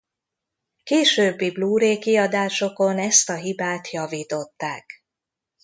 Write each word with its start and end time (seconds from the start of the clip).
Későbbi 0.83 1.51
Blu-ray 1.51 1.99
kiadásokon 1.99 2.97
ezt 2.99 3.29
a 3.29 3.35
hibát 3.35 3.89
javították. 3.91 5.03